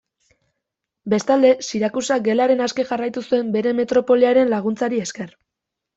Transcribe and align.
Bestalde, 1.13 1.51
Sirakusak 1.67 2.25
Gelaren 2.29 2.65
aske 2.69 2.87
jarraitu 2.93 3.25
zuen 3.27 3.55
bere 3.59 3.77
metropoliaren 3.81 4.55
laguntzari 4.55 5.03
esker. 5.09 5.37